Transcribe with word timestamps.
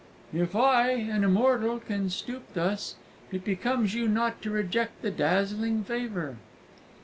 "If 0.33 0.55
I 0.55 0.93
an 0.93 1.23
immortal 1.23 1.77
can 1.79 2.09
stoop 2.09 2.55
thus, 2.55 2.95
it 3.31 3.45
becomes 3.45 3.93
you 3.93 4.07
not 4.07 4.41
to 4.41 4.49
reject 4.49 5.03
the 5.03 5.11
dazzling 5.11 5.83
favour." 5.83 6.37